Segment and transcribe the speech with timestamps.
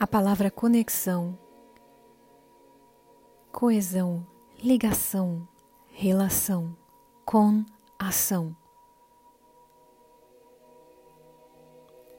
[0.00, 1.38] A palavra conexão,
[3.52, 4.26] coesão,
[4.58, 5.46] ligação,
[5.90, 6.74] relação,
[7.26, 7.62] com
[7.98, 8.56] ação.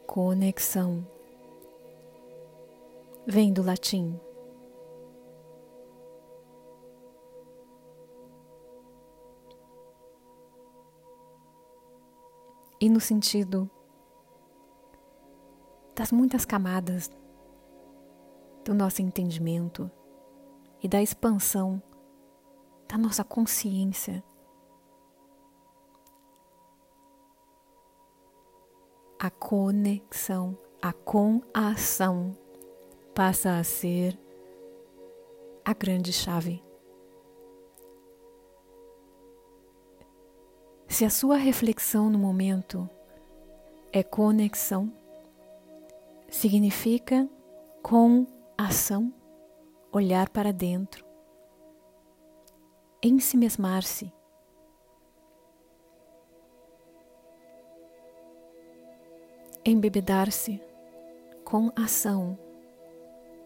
[0.05, 1.07] Conexão
[3.25, 4.15] vem do latim.
[12.79, 13.67] E no sentido
[15.95, 17.09] das muitas camadas
[18.63, 19.89] do nosso entendimento
[20.81, 21.81] e da expansão
[22.87, 24.21] da nossa consciência.
[29.17, 32.35] A conexão, a com a ação
[33.15, 34.19] passa a ser
[35.63, 36.61] a grande chave.
[40.87, 42.89] Se a sua reflexão no momento
[43.93, 44.91] é conexão,
[46.29, 47.29] significa
[47.81, 48.27] com
[48.65, 49.13] ação,
[49.91, 51.05] olhar para dentro,
[53.03, 54.11] ensimesmar-se.
[59.63, 60.59] Embebedar-se
[61.43, 62.37] com ação,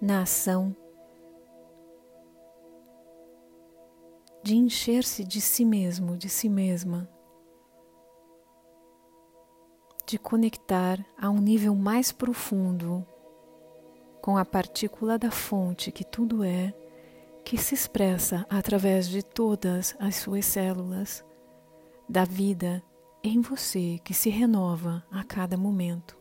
[0.01, 0.75] na ação
[4.45, 7.09] de encher-se de si mesmo, de si mesma,
[10.05, 13.03] de conectar a um nível mais profundo
[14.25, 16.73] com a partícula da fonte que tudo é,
[17.43, 21.23] que se expressa através de todas as suas células,
[22.09, 22.81] da vida
[23.23, 26.17] em você que se renova a cada momento.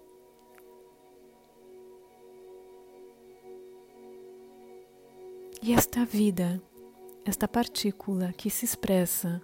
[5.62, 6.62] E esta vida,
[7.24, 9.40] esta partícula que se expressa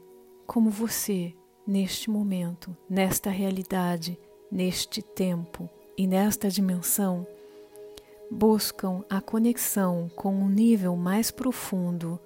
[0.46, 1.34] como você
[1.66, 4.20] neste momento, nesta realidade,
[4.52, 7.26] neste tempo e nesta dimensão,
[8.30, 12.20] buscam a conexão com um nível mais profundo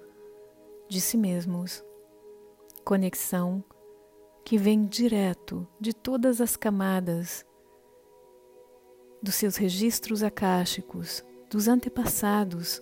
[0.87, 1.83] de si mesmos.
[2.83, 3.63] Conexão
[4.43, 7.43] que vem direto de todas as camadas
[9.19, 12.79] dos seus registros akáshicos, dos antepassados,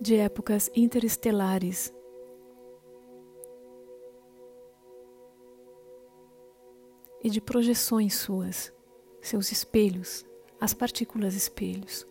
[0.00, 1.92] de épocas interestelares.
[7.22, 8.72] E de projeções suas
[9.22, 10.26] seus espelhos,
[10.60, 12.06] as partículas espelhos.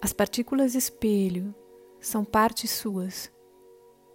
[0.00, 1.54] As partículas espelho
[1.98, 3.32] são partes suas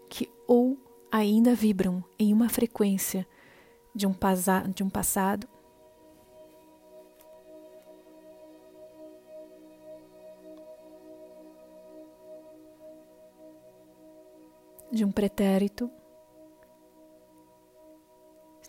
[0.08, 0.78] que ou
[1.12, 3.28] ainda vibram em uma frequência
[3.96, 4.16] de um,
[4.74, 5.47] de um passado
[14.91, 15.90] de um pretérito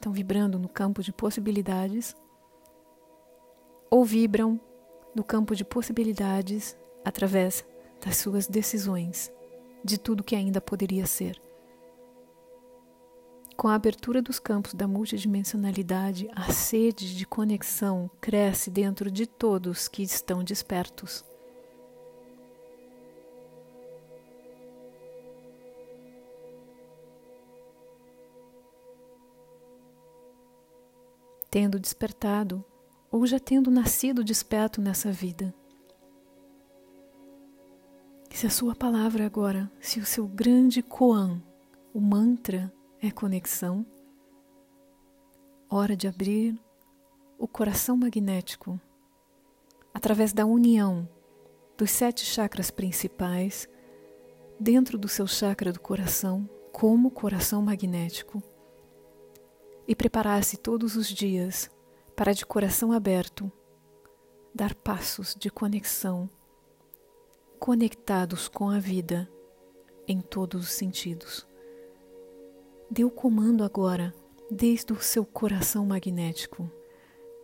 [0.00, 2.16] estão vibrando no campo de possibilidades
[3.91, 4.59] ou vibram
[5.15, 6.75] no campo de possibilidades
[7.05, 7.66] através
[8.03, 9.31] das suas decisões,
[9.84, 11.39] de tudo que ainda poderia ser.
[13.59, 19.87] Com a abertura dos campos da multidimensionalidade, a sede de conexão cresce dentro de todos
[19.87, 21.22] que estão despertos.
[31.50, 32.65] Tendo despertado
[33.11, 35.53] ou já tendo nascido desperto nessa vida.
[38.31, 41.43] Se a sua palavra agora, se o seu grande koan,
[41.93, 42.72] o mantra
[43.03, 43.84] é conexão,
[45.69, 46.59] hora de abrir
[47.39, 48.81] o coração magnético
[49.93, 51.09] através da união
[51.77, 53.69] dos sete chakras principais
[54.59, 58.43] dentro do seu chakra do coração como coração magnético
[59.91, 61.69] e preparar-se todos os dias
[62.15, 63.51] para, de coração aberto,
[64.55, 66.31] dar passos de conexão,
[67.59, 69.28] conectados com a vida
[70.07, 71.45] em todos os sentidos.
[72.89, 74.15] Dê o comando agora,
[74.48, 76.71] desde o seu coração magnético,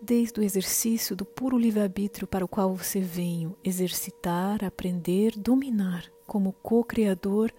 [0.00, 6.52] desde o exercício do puro livre-arbítrio para o qual você veio exercitar, aprender, dominar como
[6.52, 7.52] co-criador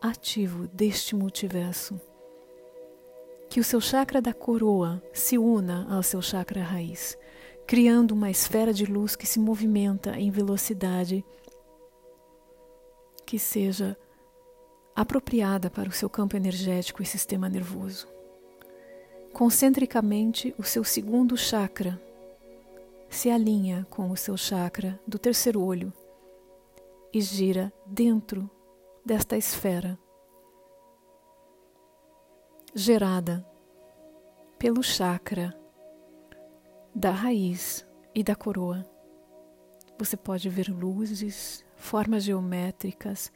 [0.00, 2.00] ativo deste multiverso
[3.54, 7.16] que o seu chakra da coroa se una ao seu chakra raiz,
[7.68, 11.24] criando uma esfera de luz que se movimenta em velocidade
[13.24, 13.96] que seja
[14.92, 18.08] apropriada para o seu campo energético e sistema nervoso.
[19.32, 22.02] Concentricamente, o seu segundo chakra
[23.08, 25.92] se alinha com o seu chakra do terceiro olho
[27.12, 28.50] e gira dentro
[29.06, 29.96] desta esfera
[32.76, 33.46] gerada
[34.58, 35.56] pelo chakra
[36.92, 38.84] da raiz e da coroa.
[39.96, 43.30] Você pode ver luzes, formas geométricas,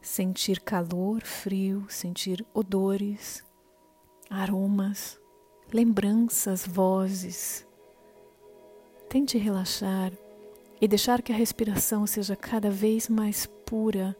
[0.00, 3.44] sentir calor, frio, sentir odores,
[4.30, 5.18] aromas,
[5.72, 7.66] lembranças, vozes.
[9.08, 10.12] Tente relaxar
[10.80, 14.16] e deixar que a respiração seja cada vez mais pura,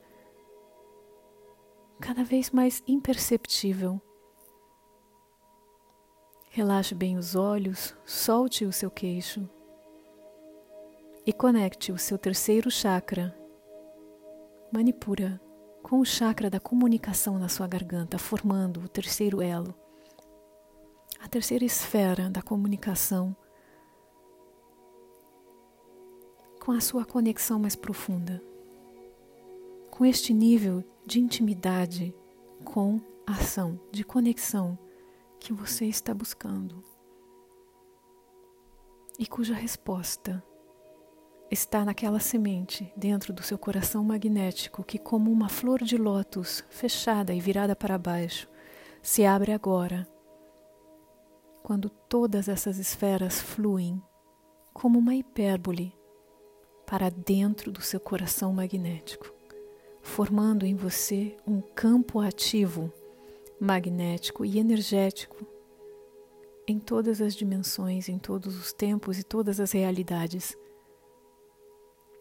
[2.00, 4.00] cada vez mais imperceptível.
[6.54, 9.48] Relaxe bem os olhos, solte o seu queixo
[11.24, 13.34] e conecte o seu terceiro chakra,
[14.70, 15.40] Manipura,
[15.82, 19.74] com o chakra da comunicação na sua garganta, formando o terceiro elo,
[21.18, 23.34] a terceira esfera da comunicação
[26.62, 28.42] com a sua conexão mais profunda,
[29.90, 32.14] com este nível de intimidade
[32.62, 34.78] com a ação, de conexão
[35.42, 36.84] que você está buscando
[39.18, 40.42] e cuja resposta
[41.50, 47.34] está naquela semente dentro do seu coração magnético que, como uma flor de lótus fechada
[47.34, 48.48] e virada para baixo,
[49.02, 50.06] se abre agora,
[51.62, 54.00] quando todas essas esferas fluem
[54.72, 55.92] como uma hipérbole
[56.86, 59.34] para dentro do seu coração magnético,
[60.00, 62.92] formando em você um campo ativo,
[63.62, 65.46] magnético e energético
[66.66, 70.58] em todas as dimensões, em todos os tempos e todas as realidades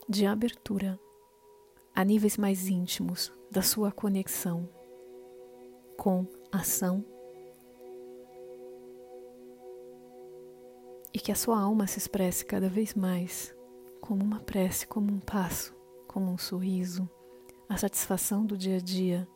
[0.08, 1.00] de abertura
[1.96, 4.70] a níveis mais íntimos da sua conexão
[5.98, 7.04] com ação.
[11.12, 13.56] E que a sua alma se expresse cada vez mais
[14.00, 15.76] como uma prece, como um passo,
[16.08, 17.10] como um sorriso,
[17.68, 19.28] a satisfação do dia a dia,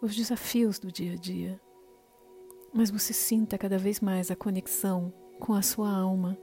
[0.00, 1.60] os desafios do dia a dia.
[2.72, 6.38] Mas você sinta cada vez mais a conexão com a sua alma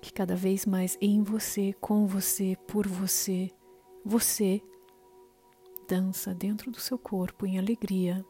[0.00, 3.50] que cada vez mais em você, com você, por você,
[4.04, 4.60] você
[5.88, 8.24] dança dentro do seu corpo em alegria.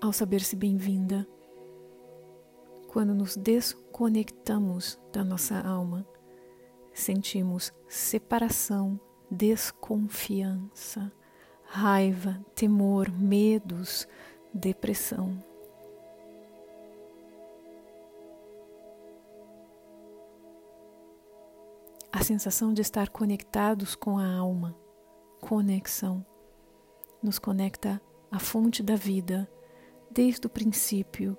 [0.00, 1.28] Ao saber-se bem-vinda,
[2.88, 6.06] quando nos desconectamos da nossa alma,
[6.94, 8.98] sentimos separação,
[9.30, 11.12] desconfiança,
[11.68, 14.08] raiva, temor, medos,
[14.52, 15.42] depressão.
[22.10, 24.74] a sensação de estar conectados com a alma,
[25.40, 26.26] conexão,
[27.22, 29.48] nos conecta à fonte da vida
[30.10, 31.38] desde o princípio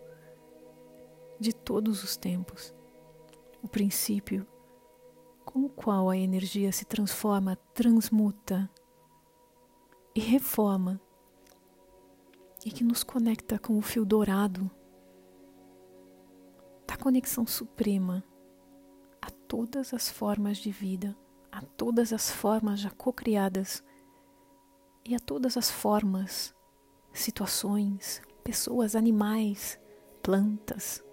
[1.38, 2.74] de todos os tempos.
[3.62, 4.48] O princípio
[5.44, 8.70] com o qual a energia se transforma, transmuta
[10.20, 11.00] e reforma,
[12.66, 14.70] e que nos conecta com o fio dourado
[16.86, 18.24] da conexão suprema
[19.50, 21.18] todas as formas de vida,
[21.52, 23.84] a todas as formas já cocriadas
[25.04, 26.54] e a todas as formas,
[27.12, 29.80] situações, pessoas, animais,
[30.22, 31.04] plantas.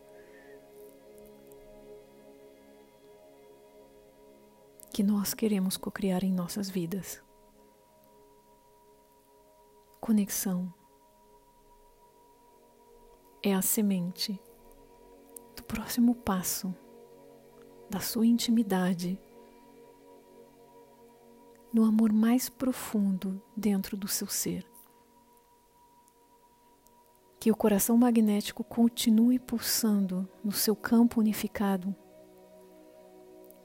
[4.92, 7.25] Que nós queremos cocriar em nossas vidas.
[10.06, 10.72] Conexão
[13.42, 14.40] é a semente
[15.56, 16.72] do próximo passo
[17.90, 19.20] da sua intimidade,
[21.72, 24.64] no amor mais profundo dentro do seu ser.
[27.40, 31.92] Que o coração magnético continue pulsando no seu campo unificado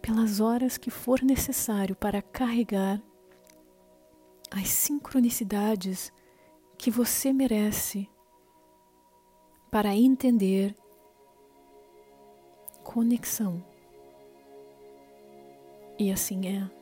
[0.01, 2.99] pelas horas que for necessário para carregar
[4.49, 6.11] as sincronicidades
[6.81, 8.09] que você merece
[9.69, 10.75] para entender
[12.83, 13.63] conexão.
[15.99, 16.80] E assim é.